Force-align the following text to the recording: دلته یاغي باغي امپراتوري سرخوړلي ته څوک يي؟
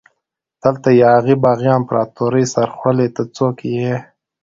دلته 0.63 0.89
یاغي 1.03 1.35
باغي 1.45 1.69
امپراتوري 1.79 2.43
سرخوړلي 2.53 3.07
ته 3.15 3.23
څوک 3.35 3.55
يي؟ 3.73 3.93